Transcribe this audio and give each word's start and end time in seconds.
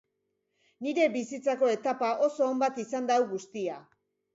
Nire 0.85 1.05
bizitzako 1.17 1.71
etapa 1.75 2.13
oso 2.31 2.51
on 2.51 2.67
bat 2.67 2.85
izan 2.89 3.15
da 3.15 3.23
hau 3.23 3.33
guztia. 3.37 3.83